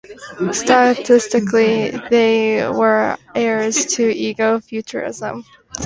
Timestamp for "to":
3.85-4.03